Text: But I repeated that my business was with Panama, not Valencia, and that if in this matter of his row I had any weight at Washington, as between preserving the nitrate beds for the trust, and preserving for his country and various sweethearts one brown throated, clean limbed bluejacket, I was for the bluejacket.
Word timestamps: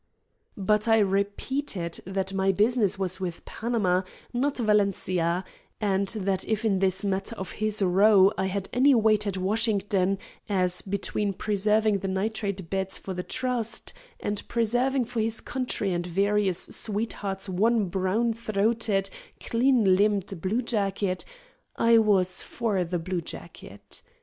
But 0.57 0.87
I 0.87 0.97
repeated 0.97 1.99
that 2.07 2.33
my 2.33 2.51
business 2.51 2.97
was 2.97 3.19
with 3.19 3.45
Panama, 3.45 4.01
not 4.33 4.57
Valencia, 4.57 5.43
and 5.79 6.07
that 6.07 6.43
if 6.47 6.65
in 6.65 6.79
this 6.79 7.05
matter 7.05 7.35
of 7.35 7.51
his 7.51 7.83
row 7.83 8.31
I 8.35 8.47
had 8.47 8.67
any 8.73 8.95
weight 8.95 9.27
at 9.27 9.37
Washington, 9.37 10.17
as 10.49 10.81
between 10.81 11.33
preserving 11.33 11.99
the 11.99 12.07
nitrate 12.07 12.67
beds 12.67 12.97
for 12.97 13.13
the 13.13 13.21
trust, 13.21 13.93
and 14.19 14.41
preserving 14.47 15.05
for 15.05 15.19
his 15.19 15.39
country 15.39 15.93
and 15.93 16.07
various 16.07 16.57
sweethearts 16.57 17.47
one 17.47 17.85
brown 17.85 18.33
throated, 18.33 19.07
clean 19.39 19.95
limbed 19.95 20.41
bluejacket, 20.41 21.23
I 21.75 21.99
was 21.99 22.41
for 22.41 22.83
the 22.83 22.97
bluejacket. 22.97 24.01